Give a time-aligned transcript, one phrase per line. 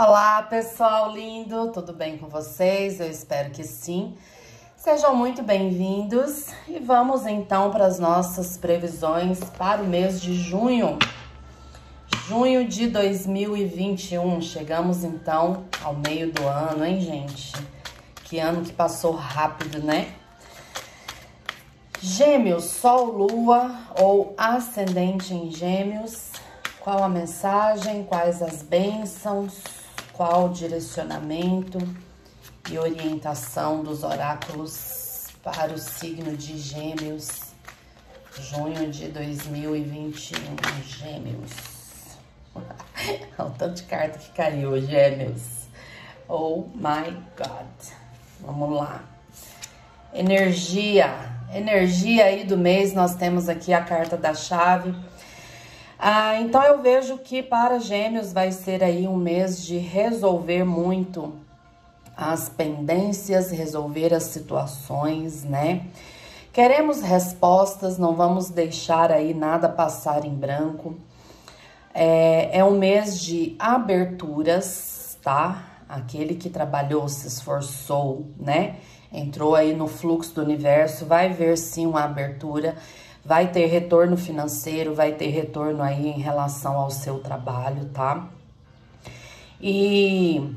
[0.00, 3.00] Olá, pessoal lindo, tudo bem com vocês?
[3.00, 4.14] Eu espero que sim.
[4.76, 11.00] Sejam muito bem-vindos e vamos então para as nossas previsões para o mês de junho.
[12.28, 14.40] Junho de 2021.
[14.40, 17.52] Chegamos então ao meio do ano, hein, gente?
[18.22, 20.14] Que ano que passou rápido, né?
[22.00, 26.30] Gêmeos, Sol, Lua ou ascendente em Gêmeos.
[26.78, 28.04] Qual a mensagem?
[28.04, 29.77] Quais as bênçãos?
[30.18, 31.78] Qual direcionamento
[32.68, 37.52] e orientação dos oráculos para o signo de Gêmeos,
[38.36, 40.40] junho de 2021?
[40.82, 41.52] Gêmeos.
[42.52, 42.66] Olha
[43.46, 45.68] o tanto de carta que caiu, Gêmeos.
[46.28, 47.92] Oh my God.
[48.40, 49.04] Vamos lá.
[50.12, 54.94] Energia energia aí do mês, nós temos aqui a carta da chave.
[55.98, 61.32] Ah, então eu vejo que para Gêmeos vai ser aí um mês de resolver muito
[62.16, 65.86] as pendências, resolver as situações, né?
[66.52, 70.96] Queremos respostas, não vamos deixar aí nada passar em branco.
[71.92, 75.80] É, é um mês de aberturas, tá?
[75.88, 78.76] Aquele que trabalhou, se esforçou, né?
[79.12, 82.76] entrou aí no fluxo do universo, vai ver sim uma abertura,
[83.28, 88.26] vai ter retorno financeiro, vai ter retorno aí em relação ao seu trabalho, tá?
[89.60, 90.50] E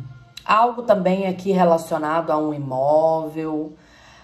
[0.46, 3.74] algo também aqui relacionado a um imóvel,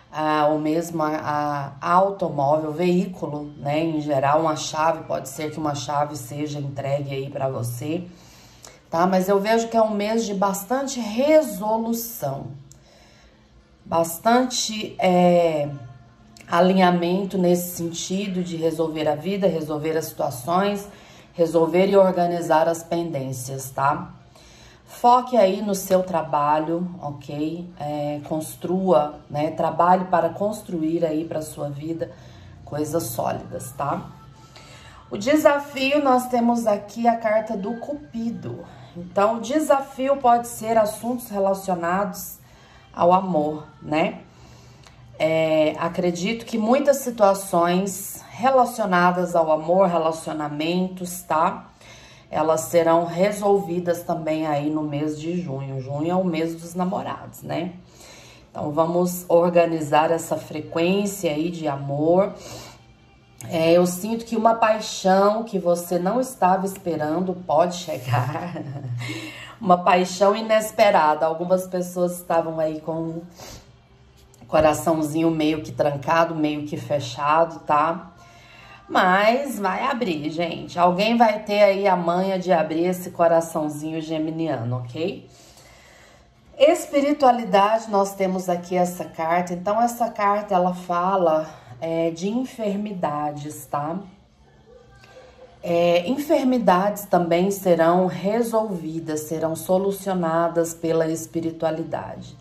[0.10, 3.84] a, ou mesmo a, a, automóvel, veículo, né?
[3.84, 8.08] Em geral, uma chave, pode ser que uma chave seja entregue aí para você,
[8.90, 9.06] tá?
[9.06, 12.48] Mas eu vejo que é um mês de bastante resolução,
[13.84, 15.68] bastante é,
[16.50, 20.88] alinhamento nesse sentido de resolver a vida, resolver as situações,
[21.34, 24.14] resolver e organizar as pendências, tá?
[24.86, 27.70] Foque aí no seu trabalho, ok?
[27.78, 29.52] É, construa, né?
[29.52, 32.12] Trabalhe para construir aí para sua vida
[32.64, 34.10] coisas sólidas, tá?
[35.12, 38.66] O desafio, nós temos aqui a carta do Cupido.
[38.96, 42.40] Então, o desafio pode ser assuntos relacionados
[42.94, 44.22] ao amor, né?
[45.20, 51.70] É, acredito que muitas situações relacionadas ao amor, relacionamentos, tá?
[52.30, 55.80] Elas serão resolvidas também aí no mês de junho.
[55.80, 57.74] Junho é o mês dos namorados, né?
[58.52, 62.34] Então vamos organizar essa frequência aí de amor.
[63.50, 68.56] É, eu sinto que uma paixão que você não estava esperando pode chegar.
[69.62, 71.26] uma paixão inesperada.
[71.26, 73.22] Algumas pessoas estavam aí com
[74.48, 78.14] coraçãozinho meio que trancado, meio que fechado, tá?
[78.90, 80.80] Mas vai abrir, gente.
[80.80, 85.28] Alguém vai ter aí a manha de abrir esse coraçãozinho geminiano, ok?
[86.58, 89.54] Espiritualidade, nós temos aqui essa carta.
[89.54, 91.48] Então, essa carta, ela fala
[91.82, 94.00] é, de enfermidades, tá?
[95.62, 102.38] É, enfermidades também serão resolvidas, serão solucionadas pela espiritualidade.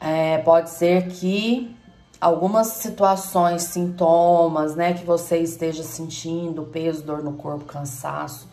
[0.00, 1.74] É, pode ser que
[2.20, 8.48] algumas situações, sintomas, né, que você esteja sentindo, peso, dor no corpo, cansaço,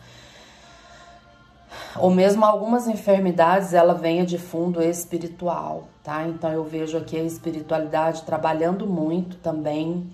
[1.96, 6.26] ou mesmo algumas enfermidades, ela venha de fundo espiritual, tá?
[6.26, 10.10] Então eu vejo aqui a espiritualidade trabalhando muito também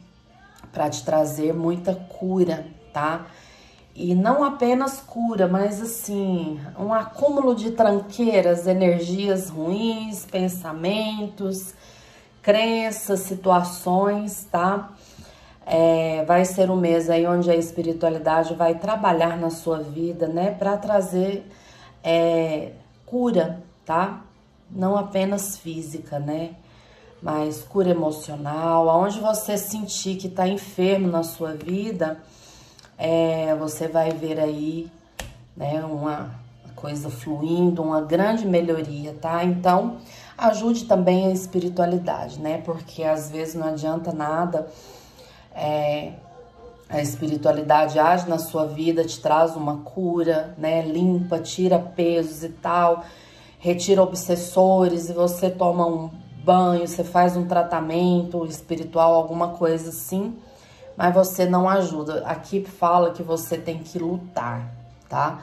[0.72, 3.26] para te trazer muita cura, tá?
[3.94, 11.74] E não apenas cura, mas assim, um acúmulo de tranqueiras, energias ruins, pensamentos,
[12.40, 14.90] crenças, situações, tá?
[15.66, 20.50] É, vai ser um mês aí onde a espiritualidade vai trabalhar na sua vida, né,
[20.52, 21.46] para trazer
[22.02, 22.72] é,
[23.06, 24.22] cura, tá?
[24.70, 26.52] Não apenas física, né?
[27.22, 32.18] Mas cura emocional, aonde você sentir que tá enfermo na sua vida,
[33.00, 34.92] é, você vai ver aí,
[35.56, 36.34] né, uma
[36.76, 39.42] coisa fluindo, uma grande melhoria, tá?
[39.42, 39.96] Então,
[40.36, 42.60] ajude também a espiritualidade, né?
[42.62, 44.68] Porque às vezes não adianta nada.
[45.54, 46.12] É,
[46.90, 50.82] a espiritualidade age na sua vida, te traz uma cura, né?
[50.82, 53.02] Limpa, tira pesos e tal,
[53.58, 56.10] retira obsessores e você toma um
[56.44, 60.36] banho, você faz um tratamento espiritual, alguma coisa assim
[61.00, 62.22] mas você não ajuda.
[62.26, 64.70] Aqui fala que você tem que lutar,
[65.08, 65.40] tá?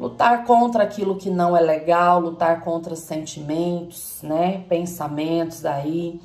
[0.00, 4.64] Lutar contra aquilo que não é legal, lutar contra sentimentos, né?
[4.68, 6.20] Pensamentos aí,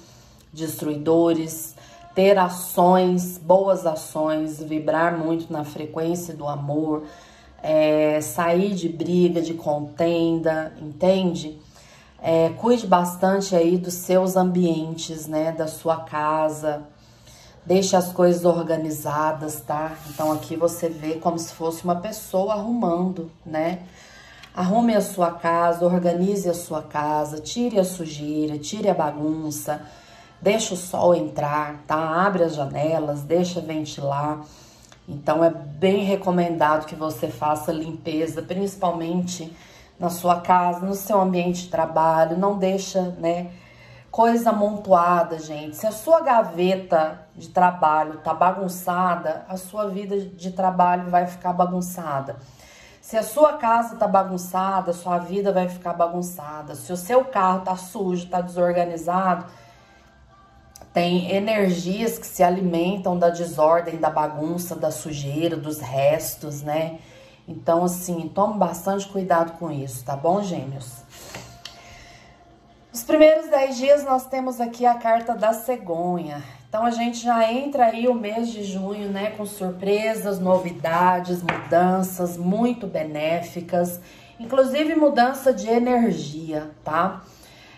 [0.52, 1.76] destruidores,
[2.16, 7.04] ter ações, boas ações, vibrar muito na frequência do amor,
[7.62, 11.56] é, sair de briga, de contenda, entende?
[12.20, 15.52] É, cuide bastante aí dos seus ambientes, né?
[15.52, 16.95] Da sua casa.
[17.66, 19.98] Deixe as coisas organizadas, tá?
[20.10, 23.80] Então aqui você vê como se fosse uma pessoa arrumando, né?
[24.56, 29.82] Arrume a sua casa, organize a sua casa, tire a sujeira, tire a bagunça,
[30.40, 31.98] deixe o sol entrar, tá?
[31.98, 34.46] Abre as janelas, deixa ventilar.
[35.10, 39.52] Então é bem recomendado que você faça limpeza, principalmente
[40.00, 43.52] na sua casa, no seu ambiente de trabalho, não deixa, né,
[44.16, 45.76] coisa amontoada, gente.
[45.76, 51.52] Se a sua gaveta de trabalho tá bagunçada, a sua vida de trabalho vai ficar
[51.52, 52.38] bagunçada.
[53.02, 56.76] Se a sua casa tá bagunçada, a sua vida vai ficar bagunçada.
[56.76, 59.48] Se o seu carro tá sujo, tá desorganizado,
[60.94, 67.00] tem energias que se alimentam da desordem, da bagunça, da sujeira, dos restos, né?
[67.46, 71.04] Então, assim, tome bastante cuidado com isso, tá bom, gêmeos?
[72.96, 76.42] Os primeiros 10 dias nós temos aqui a carta da cegonha.
[76.70, 82.38] Então a gente já entra aí o mês de junho, né, com surpresas, novidades, mudanças
[82.38, 84.00] muito benéficas,
[84.40, 87.22] inclusive mudança de energia, tá?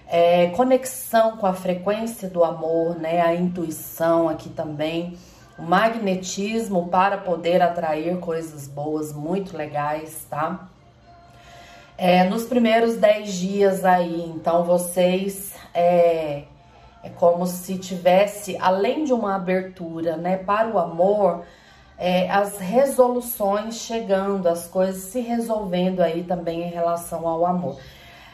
[0.07, 5.17] É, conexão com a frequência do amor, né, a intuição aqui também
[5.57, 10.69] o magnetismo para poder atrair coisas boas, muito legais, tá?
[11.97, 16.43] É, nos primeiros 10 dias aí, então vocês é,
[17.03, 21.43] é como se tivesse, além de uma abertura, né, para o amor,
[21.97, 27.79] é, as resoluções chegando, as coisas se resolvendo aí também em relação ao amor.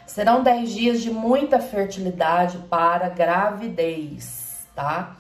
[0.06, 5.16] Serão 10 dias de muita fertilidade para gravidez, tá?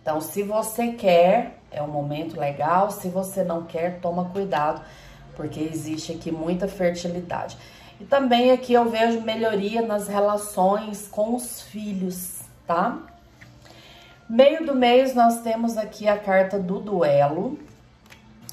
[0.00, 2.90] Então, se você quer, é um momento legal.
[2.90, 4.80] Se você não quer, toma cuidado,
[5.36, 7.58] porque existe aqui muita fertilidade.
[8.02, 12.98] E também aqui eu vejo melhoria nas relações com os filhos, tá?
[14.28, 17.56] Meio do mês nós temos aqui a carta do duelo.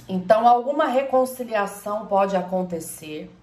[0.07, 3.36] Então, alguma reconciliação pode acontecer.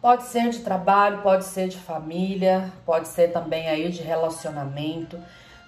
[0.00, 5.18] Pode ser de trabalho, pode ser de família, pode ser também aí de relacionamento.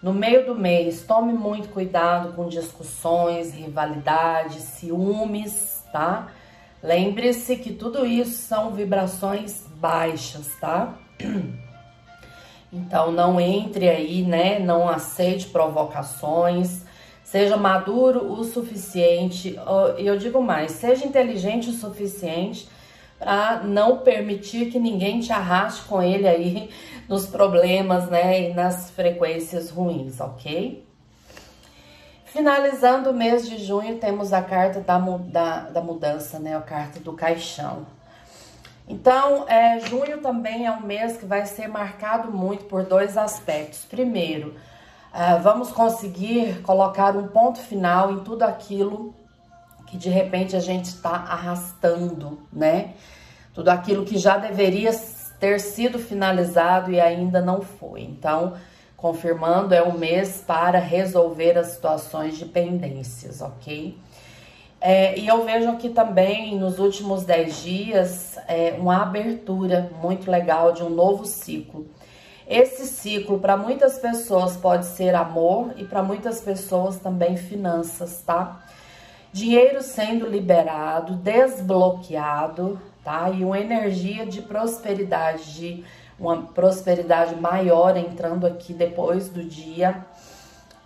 [0.01, 6.29] No meio do mês, tome muito cuidado com discussões, rivalidades, ciúmes, tá?
[6.83, 10.95] Lembre-se que tudo isso são vibrações baixas, tá?
[12.71, 14.59] Então não entre aí, né?
[14.59, 16.83] Não aceite provocações.
[17.25, 19.59] Seja maduro o suficiente,
[19.99, 22.69] e eu digo mais, seja inteligente o suficiente
[23.19, 26.71] para não permitir que ninguém te arraste com ele aí
[27.07, 30.88] nos problemas, né, e nas frequências ruins, ok?
[32.33, 37.01] Finalizando o mês de junho, temos a carta da, da, da mudança, né, a carta
[37.01, 37.87] do caixão.
[38.87, 43.85] Então, é, junho também é um mês que vai ser marcado muito por dois aspectos.
[43.85, 44.55] Primeiro,
[45.13, 49.15] é, vamos conseguir colocar um ponto final em tudo aquilo
[49.87, 52.95] que de repente a gente está arrastando, né?
[53.55, 54.91] Tudo aquilo que já deveria
[55.41, 58.03] ter sido finalizado e ainda não foi.
[58.03, 58.55] Então,
[58.99, 63.97] confirmando, é um mês para resolver as situações de pendências, ok?
[64.81, 70.73] É, e eu vejo aqui também, nos últimos 10 dias, é, uma abertura muito legal
[70.73, 71.87] de um novo ciclo.
[72.47, 78.65] Esse ciclo, para muitas pessoas, pode ser amor e para muitas pessoas também finanças, tá?
[79.33, 83.31] Dinheiro sendo liberado, desbloqueado, tá?
[83.31, 85.85] E uma energia de prosperidade, de
[86.19, 90.05] uma prosperidade maior entrando aqui depois do dia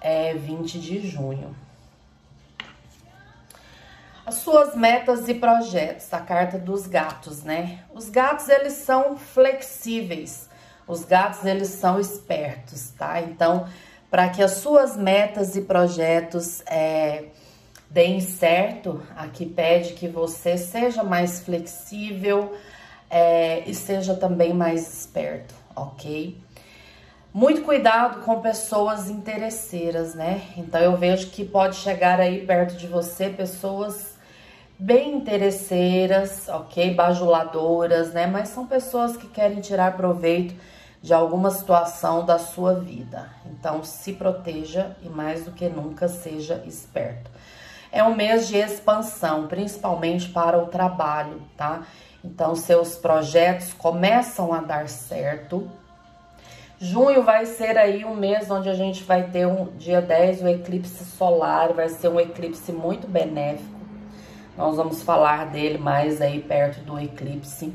[0.01, 1.55] é, 20 de junho.
[4.25, 7.81] As suas metas e projetos, a carta dos gatos, né?
[7.93, 10.49] Os gatos, eles são flexíveis.
[10.87, 13.21] Os gatos, eles são espertos, tá?
[13.21, 13.67] Então,
[14.11, 17.25] para que as suas metas e projetos é,
[17.91, 22.57] deem certo, aqui pede que você seja mais flexível
[23.12, 26.40] é, e seja também mais esperto, ok?
[27.35, 30.40] Muito cuidado com pessoas interesseiras, né?
[30.57, 34.14] Então eu vejo que pode chegar aí perto de você pessoas
[34.78, 36.95] bem interesseiras, ok?
[36.95, 38.26] Bajuladoras, né?
[38.26, 40.54] Mas são pessoas que querem tirar proveito
[41.02, 43.28] de alguma situação da sua vida.
[43.45, 47.31] Então se proteja e mais do que nunca seja esperto.
[47.90, 51.83] É um mês de expansão, principalmente para o trabalho, tá?
[52.25, 55.69] Então, seus projetos começam a dar certo.
[56.79, 60.49] Junho vai ser aí um mês onde a gente vai ter um dia 10, o
[60.49, 63.71] eclipse solar, vai ser um eclipse muito benéfico,
[64.57, 67.73] Nós vamos falar dele mais aí perto do eclipse.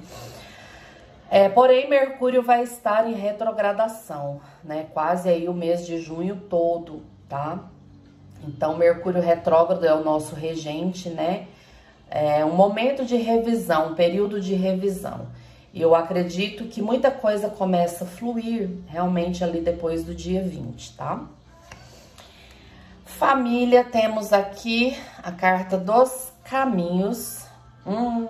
[1.29, 4.87] É, porém, Mercúrio vai estar em retrogradação, né?
[4.93, 7.59] Quase aí o mês de junho todo, tá?
[8.45, 11.47] Então, Mercúrio retrógrado é o nosso regente, né?
[12.09, 15.27] É um momento de revisão, um período de revisão.
[15.73, 20.95] E eu acredito que muita coisa começa a fluir realmente ali depois do dia 20,
[20.95, 21.27] tá?
[23.05, 27.45] Família, temos aqui a carta dos caminhos.
[27.85, 28.27] Hum,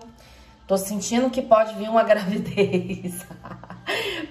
[0.65, 3.25] tô sentindo que pode vir uma gravidez.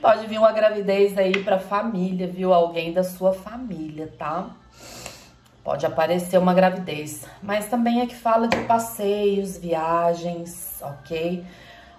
[0.01, 2.53] pode vir uma gravidez aí pra família, viu?
[2.53, 4.51] Alguém da sua família, tá?
[5.67, 7.27] Pode aparecer uma gravidez.
[7.43, 11.45] Mas também é que fala de passeios, viagens, ok?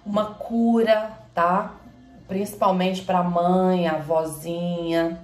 [0.06, 1.74] Uma cura, tá?
[2.30, 5.20] Principalmente pra mãe, avózinha.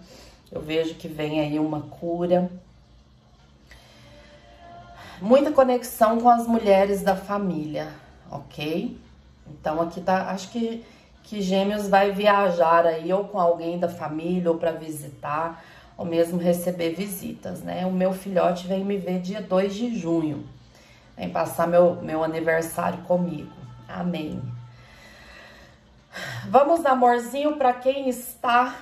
[0.52, 2.52] Eu vejo que vem aí uma cura
[5.24, 7.94] muita conexão com as mulheres da família,
[8.30, 8.98] ok?
[9.48, 10.84] Então aqui tá, acho que,
[11.24, 15.64] que Gêmeos vai viajar aí ou com alguém da família ou para visitar,
[15.98, 17.86] ou mesmo receber visitas, né?
[17.86, 20.48] O meu filhote vem me ver dia 2 de junho,
[21.16, 23.52] vem passar meu, meu aniversário comigo,
[23.88, 24.42] amém.
[26.48, 28.76] Vamos, amorzinho, para quem está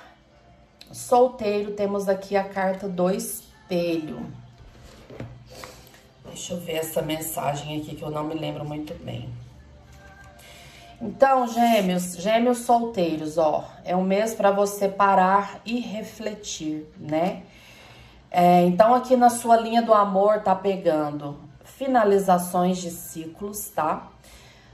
[0.92, 4.26] solteiro, temos aqui a carta do espelho.
[6.26, 9.30] Deixa eu ver essa mensagem aqui que eu não me lembro muito bem.
[11.02, 17.42] Então, gêmeos, gêmeos solteiros, ó, é um mês para você parar e refletir, né?
[18.30, 24.10] É, então, aqui na sua linha do amor tá pegando finalizações de ciclos, tá?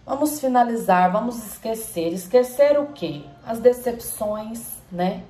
[0.06, 2.12] Vamos finalizar, vamos esquecer.
[2.12, 3.22] Esquecer o quê?
[3.46, 5.24] As decepções, né?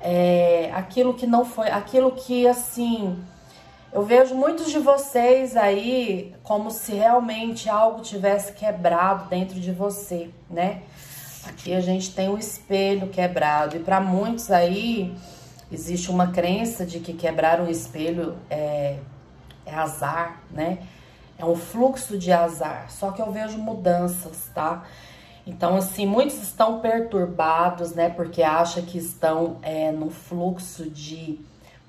[0.00, 3.18] É, aquilo que não foi, aquilo que assim
[3.92, 10.30] eu vejo muitos de vocês aí como se realmente algo tivesse quebrado dentro de você,
[10.48, 10.82] né?
[11.44, 15.12] Aqui a gente tem um espelho quebrado e para muitos aí
[15.72, 18.98] existe uma crença de que quebrar um espelho é,
[19.66, 20.78] é azar, né?
[21.36, 22.90] É um fluxo de azar.
[22.90, 24.84] Só que eu vejo mudanças, tá?
[25.46, 28.10] Então, assim, muitos estão perturbados, né?
[28.10, 31.40] Porque acham que estão é, no fluxo de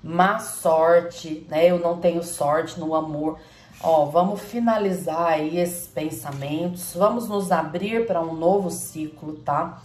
[0.03, 1.69] má sorte, né?
[1.69, 3.39] Eu não tenho sorte no amor.
[3.83, 9.81] Ó, vamos finalizar aí esses pensamentos, vamos nos abrir para um novo ciclo, tá?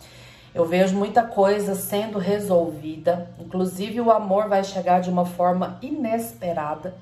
[0.54, 6.94] Eu vejo muita coisa sendo resolvida, inclusive o amor vai chegar de uma forma inesperada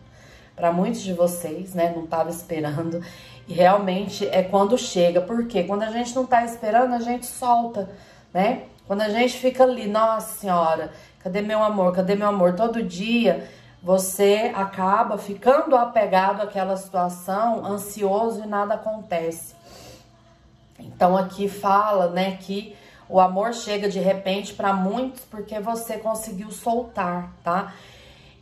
[0.56, 1.92] para muitos de vocês, né?
[1.94, 3.02] Não tava esperando.
[3.46, 7.90] E realmente é quando chega, porque quando a gente não tá esperando, a gente solta,
[8.32, 8.62] né?
[8.86, 10.92] Quando a gente fica ali, nossa senhora,
[11.24, 11.94] Cadê meu amor?
[11.94, 12.52] Cadê meu amor?
[12.52, 13.48] Todo dia
[13.82, 19.54] você acaba ficando apegado àquela situação, ansioso e nada acontece.
[20.78, 22.76] Então aqui fala, né, que
[23.08, 27.72] o amor chega de repente para muitos porque você conseguiu soltar, tá?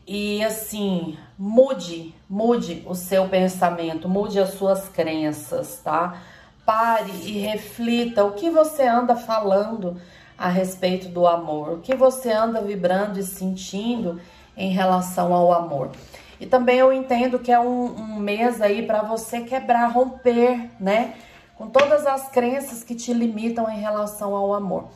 [0.05, 6.21] E assim, mude, mude o seu pensamento, mude as suas crenças, tá?
[6.67, 10.01] Pare e reflita o que você anda falando
[10.43, 14.21] a respeito do amor, o que você anda vibrando e sentindo
[14.57, 15.93] em relação ao amor.
[16.41, 21.15] E também eu entendo que é um, um mês aí para você quebrar, romper, né?
[21.57, 24.89] Com todas as crenças que te limitam em relação ao amor.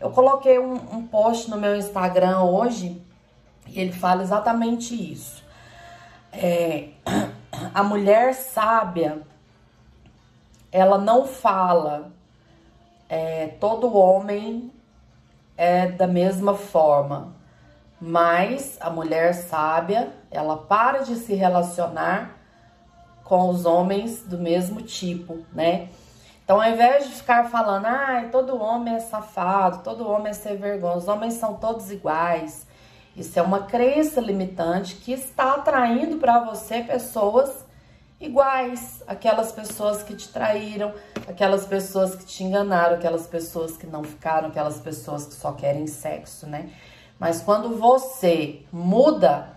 [0.00, 2.98] Eu coloquei um, um post no meu Instagram hoje
[3.68, 5.44] e ele fala exatamente isso.
[6.32, 6.88] É,
[7.74, 9.20] a mulher sábia,
[10.72, 12.10] ela não fala
[13.06, 14.72] é, todo homem
[15.56, 17.34] é da mesma forma,
[18.00, 22.36] mas a mulher sábia, ela para de se relacionar
[23.22, 25.88] com os homens do mesmo tipo, né?
[26.44, 30.56] Então, ao invés de ficar falando, ah, todo homem é safado, todo homem é sem
[30.56, 32.66] vergonha, os homens são todos iguais.
[33.16, 37.64] Isso é uma crença limitante que está atraindo para você pessoas
[38.20, 40.92] iguais, aquelas pessoas que te traíram,
[41.26, 45.86] aquelas pessoas que te enganaram, aquelas pessoas que não ficaram, aquelas pessoas que só querem
[45.86, 46.70] sexo, né?
[47.18, 49.48] Mas quando você muda,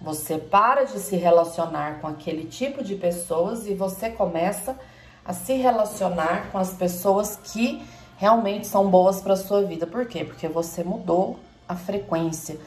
[0.00, 4.78] você para de se relacionar com aquele tipo de pessoas e você começa
[5.24, 7.82] a se relacionar com as pessoas que
[8.16, 9.86] realmente são boas para sua vida.
[9.86, 10.24] Por quê?
[10.24, 11.38] Porque você mudou
[11.68, 12.58] a frequência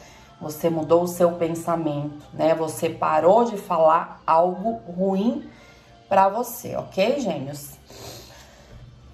[0.44, 2.54] você mudou o seu pensamento, né?
[2.56, 5.50] Você parou de falar algo ruim
[6.10, 7.72] para você, ok, gêmeos?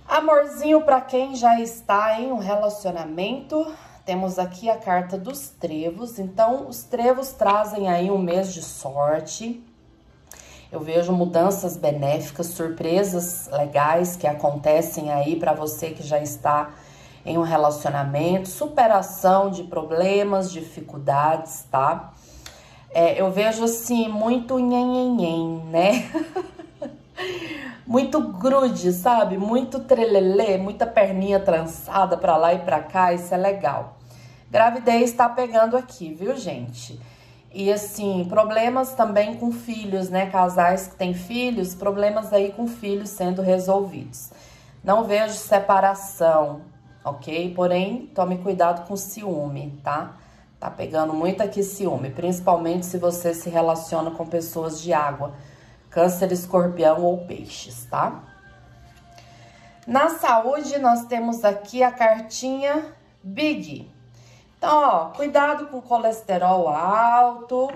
[0.10, 3.72] Amorzinho para quem já está em um relacionamento,
[4.04, 6.18] temos aqui a carta dos trevos.
[6.18, 9.64] Então, os trevos trazem aí um mês de sorte.
[10.72, 16.72] Eu vejo mudanças benéficas, surpresas legais que acontecem aí para você que já está
[17.24, 22.14] em um relacionamento, superação de problemas, dificuldades, tá?
[22.90, 26.12] É, eu vejo assim, muito nhenhenhen, né?
[27.90, 29.36] muito grude, sabe?
[29.36, 33.98] Muito trelelê, muita perninha trançada para lá e para cá, isso é legal.
[34.52, 37.00] Gravidez tá pegando aqui, viu, gente?
[37.52, 40.28] E assim, problemas também com filhos, né?
[40.28, 44.30] Casais que têm filhos, problemas aí com filhos sendo resolvidos.
[44.84, 46.62] Não vejo separação,
[47.04, 47.56] ok?
[47.56, 50.16] Porém, tome cuidado com ciúme, tá?
[50.60, 55.34] Tá pegando muito aqui ciúme, principalmente se você se relaciona com pessoas de água,
[55.90, 58.24] câncer, escorpião ou peixes, tá?
[59.88, 62.94] Na saúde, nós temos aqui a cartinha
[63.24, 63.92] Big.
[64.58, 67.70] Então, ó, cuidado com colesterol alto,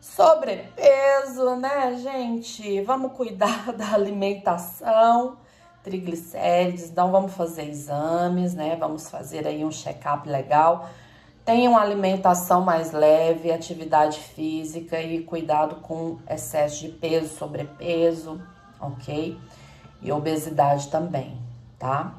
[0.00, 2.80] sobrepeso, né, gente?
[2.82, 5.36] Vamos cuidar da alimentação
[5.82, 8.76] triglicérides, então vamos fazer exames, né?
[8.76, 10.88] Vamos fazer aí um check-up legal.
[11.44, 18.40] Tenha uma alimentação mais leve, atividade física e cuidado com excesso de peso, sobrepeso,
[18.80, 19.36] ok?
[20.00, 21.36] E obesidade também,
[21.80, 22.14] tá?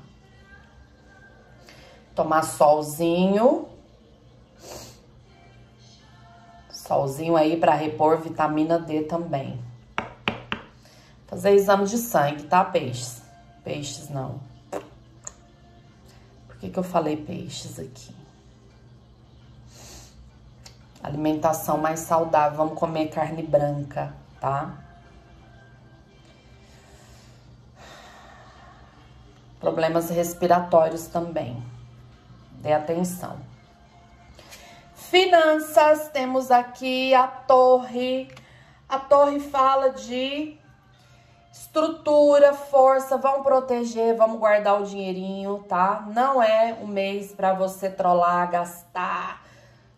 [2.14, 3.70] Tomar solzinho.
[6.70, 9.58] Solzinho aí para repor vitamina D também.
[11.28, 13.22] Fazer exame de sangue, tá, peixes?
[13.64, 14.42] Peixes não.
[16.46, 18.23] Por que, que eu falei peixes aqui?
[21.04, 22.58] Alimentação mais saudável.
[22.58, 24.72] Vamos comer carne branca, tá?
[29.60, 31.62] Problemas respiratórios também.
[32.54, 33.38] Dê atenção.
[34.96, 38.34] Finanças, temos aqui a torre.
[38.88, 40.58] A torre fala de
[41.54, 46.04] Estrutura, força, vamos proteger, vamos guardar o dinheirinho, tá?
[46.08, 49.44] Não é um mês para você trollar, gastar.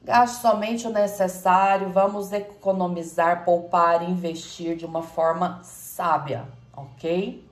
[0.05, 6.45] Gaste somente o necessário, vamos economizar, poupar, investir de uma forma sábia,
[6.77, 7.43] ok?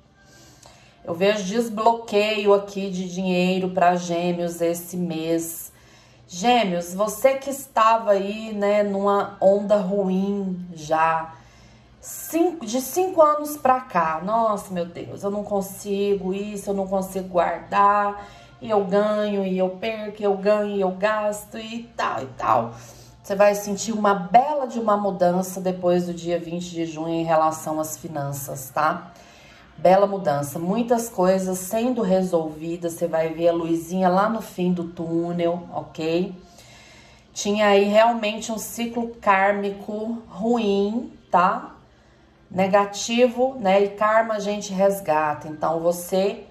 [1.03, 5.73] Eu vejo desbloqueio aqui de dinheiro para gêmeos esse mês.
[6.27, 11.33] Gêmeos, você que estava aí, né, numa onda ruim já,
[11.99, 16.85] cinco, de cinco anos pra cá, nossa, meu Deus, eu não consigo isso, eu não
[16.85, 18.27] consigo guardar,
[18.63, 22.27] e eu ganho, e eu perco, e eu ganho, e eu gasto, e tal, e
[22.37, 22.73] tal.
[23.21, 27.23] Você vai sentir uma bela de uma mudança depois do dia 20 de junho em
[27.23, 29.11] relação às finanças, tá?
[29.77, 34.85] Bela mudança, muitas coisas sendo resolvidas, você vai ver a luzinha lá no fim do
[34.85, 36.33] túnel, ok?
[37.33, 41.73] Tinha aí realmente um ciclo kármico ruim, tá?
[42.53, 43.83] negativo, né?
[43.83, 45.47] E karma a gente resgata.
[45.47, 46.43] Então você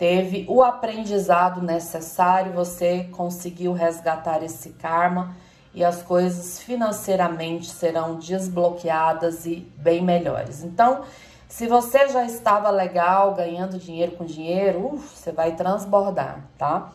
[0.00, 5.36] teve o aprendizado necessário, você conseguiu resgatar esse karma
[5.74, 10.64] e as coisas financeiramente serão desbloqueadas e bem melhores.
[10.64, 11.02] Então,
[11.46, 16.92] se você já estava legal, ganhando dinheiro com dinheiro, uf, você vai transbordar, tá?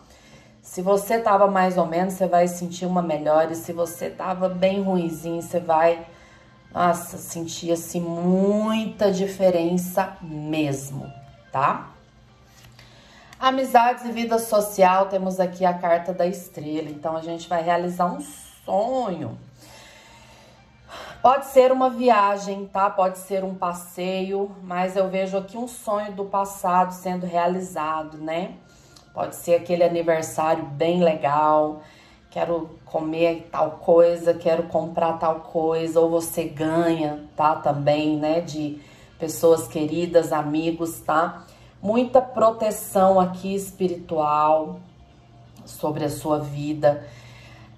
[0.60, 3.52] Se você estava mais ou menos, você vai sentir uma melhora.
[3.52, 6.08] E se você estava bem ruimzinho, você vai
[6.74, 11.06] nossa, sentia-se muita diferença mesmo,
[11.52, 11.95] tá?
[13.38, 16.90] Amizades e vida social, temos aqui a carta da estrela.
[16.90, 19.38] Então, a gente vai realizar um sonho.
[21.22, 22.90] Pode ser uma viagem, tá?
[22.90, 28.54] Pode ser um passeio, mas eu vejo aqui um sonho do passado sendo realizado, né?
[29.14, 31.82] Pode ser aquele aniversário bem legal,
[32.30, 37.56] quero comer tal coisa, quero comprar tal coisa, ou você ganha, tá?
[37.58, 38.40] Também, né?
[38.40, 38.80] De
[39.20, 41.46] pessoas queridas, amigos, tá?
[41.82, 44.80] Muita proteção aqui espiritual
[45.66, 47.06] sobre a sua vida.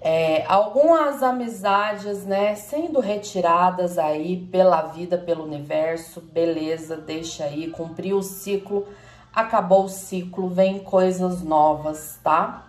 [0.00, 8.18] É, algumas amizades, né, sendo retiradas aí pela vida, pelo universo, beleza, deixa aí, cumpriu
[8.18, 8.86] o ciclo,
[9.34, 12.68] acabou o ciclo, vem coisas novas, tá?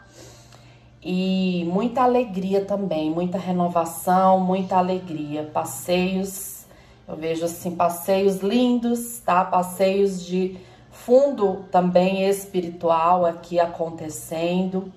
[1.01, 5.49] e muita alegria também, muita renovação, muita alegria.
[5.53, 6.65] Passeios,
[7.07, 9.45] eu vejo assim, passeios lindos, tá?
[9.45, 10.57] Passeios de
[10.91, 14.91] fundo também espiritual aqui acontecendo,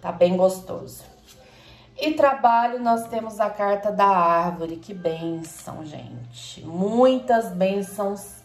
[0.00, 1.04] tá bem gostoso.
[1.98, 6.64] E trabalho, nós temos a carta da árvore, que benção, gente.
[6.64, 8.36] Muitas bênçãos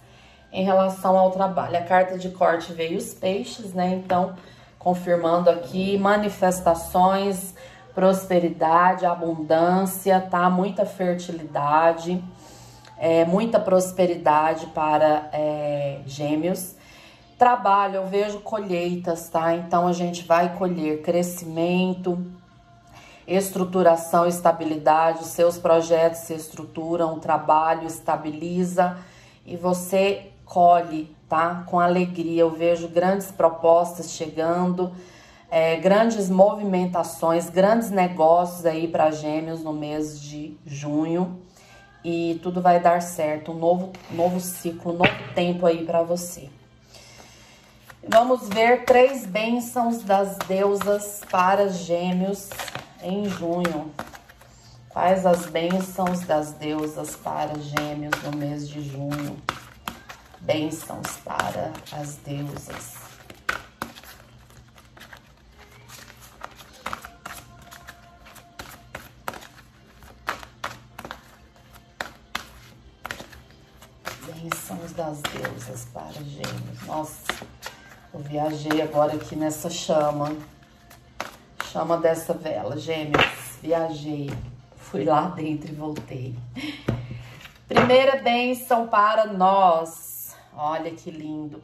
[0.51, 1.77] em relação ao trabalho.
[1.77, 3.93] A carta de corte veio os peixes, né?
[3.93, 4.35] Então,
[4.77, 5.97] confirmando aqui
[12.97, 16.74] é, muita prosperidade para é, gêmeos.
[17.37, 19.53] Trabalho, eu vejo colheitas, tá?
[19.53, 22.25] Então a gente vai colher crescimento,
[23.27, 28.97] estruturação, estabilidade, seus projetos se estruturam, o trabalho estabiliza
[29.45, 31.65] e você colhe, tá?
[31.67, 32.43] Com alegria.
[32.43, 34.93] Eu vejo grandes propostas chegando,
[35.51, 41.41] é, grandes movimentações, grandes negócios aí para gêmeos no mês de junho
[42.01, 43.51] e tudo vai dar certo.
[43.51, 46.49] Um novo, novo ciclo, um novo tempo aí para você.
[48.07, 52.49] Vamos ver três bênçãos das deusas para gêmeos
[53.01, 53.91] em junho.
[54.89, 59.41] Quais as bênçãos das deusas para gêmeos no mês de junho?
[60.39, 62.93] Bênçãos para as deusas.
[74.27, 76.85] Bênçãos das deusas para gêmeos.
[76.85, 77.24] Nossa,
[78.15, 80.33] eu viajei agora aqui nessa chama.
[81.65, 83.57] Chama dessa vela, gêmeos.
[83.61, 84.31] Viajei.
[84.77, 86.33] Fui lá dentro e voltei.
[87.67, 90.15] Primeira bênção para nós
[90.57, 91.61] Olha que lindo.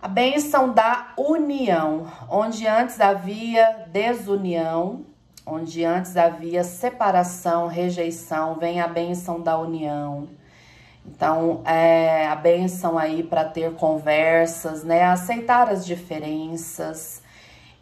[0.00, 5.06] A bênção da união, onde antes havia desunião,
[5.46, 10.28] onde antes havia separação, rejeição, vem a bênção da união.
[11.10, 15.04] Então, é a bênção aí para ter conversas, né?
[15.04, 17.22] Aceitar as diferenças.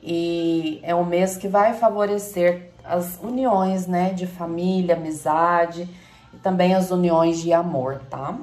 [0.01, 4.11] E é um mês que vai favorecer as uniões, né?
[4.11, 5.89] De família, amizade
[6.33, 8.39] e também as uniões de amor, tá?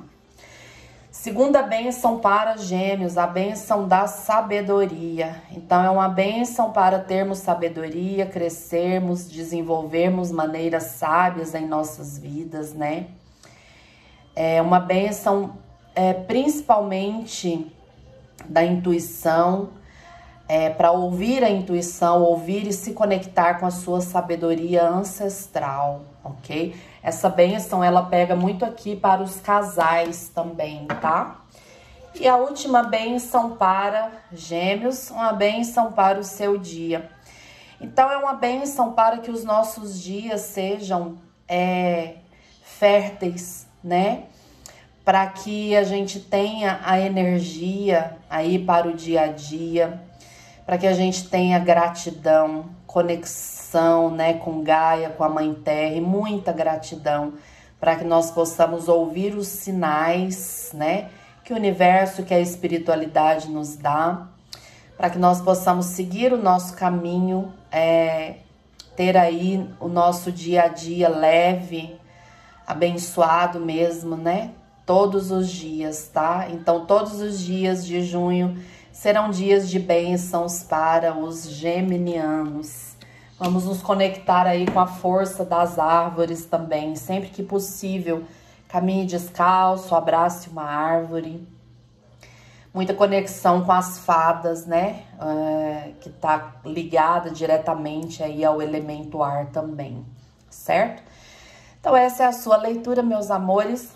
[1.09, 5.41] Segunda bênção para gêmeos, a bênção da sabedoria.
[5.51, 13.07] Então, é uma bênção para termos sabedoria, crescermos, desenvolvermos maneiras sábias em nossas vidas, né?
[14.35, 15.57] É uma bênção
[15.95, 17.71] é, principalmente
[18.47, 19.69] da intuição,
[20.47, 26.75] é, para ouvir a intuição, ouvir e se conectar com a sua sabedoria ancestral, ok?
[27.01, 31.39] Essa bênção ela pega muito aqui para os casais também, tá?
[32.15, 37.09] E a última bênção para gêmeos, uma bênção para o seu dia.
[37.81, 41.17] Então, é uma bênção para que os nossos dias sejam
[41.47, 42.17] é,
[42.61, 44.23] férteis, né?
[45.03, 49.99] Para que a gente tenha a energia aí para o dia a dia,
[50.65, 56.01] para que a gente tenha gratidão, conexão, né, com Gaia, com a Mãe Terra, e
[56.01, 57.33] muita gratidão
[57.79, 61.09] para que nós possamos ouvir os sinais, né,
[61.43, 64.27] que o universo, que a espiritualidade nos dá,
[64.95, 68.35] para que nós possamos seguir o nosso caminho, é,
[68.95, 71.99] ter aí o nosso dia a dia leve,
[72.65, 74.51] abençoado mesmo, né?
[74.85, 76.47] Todos os dias, tá?
[76.49, 78.57] Então, todos os dias de junho
[78.91, 82.95] serão dias de bênçãos para os geminianos.
[83.39, 88.23] Vamos nos conectar aí com a força das árvores também, sempre que possível.
[88.67, 91.47] Caminhe descalço, abrace uma árvore.
[92.73, 95.03] Muita conexão com as fadas, né?
[95.19, 100.05] É, que tá ligada diretamente aí ao elemento ar também,
[100.49, 101.03] certo?
[101.83, 103.89] Então essa é a sua leitura, meus amores.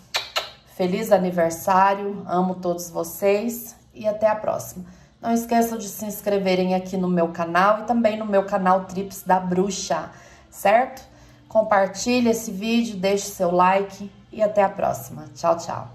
[0.75, 4.83] Feliz aniversário, amo todos vocês e até a próxima.
[5.21, 9.23] Não esqueçam de se inscreverem aqui no meu canal e também no meu canal Trips
[9.23, 10.11] da Bruxa,
[10.51, 11.01] certo?
[11.47, 15.23] Compartilhe esse vídeo, deixe seu like e até a próxima.
[15.33, 15.85] Tchau, tchau.